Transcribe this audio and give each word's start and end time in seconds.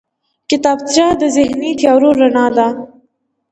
کتابچه 0.49 1.05
د 1.21 1.23
ذهني 1.35 1.71
تیارو 1.79 2.09
رڼا 2.19 2.45
ده 2.57 2.67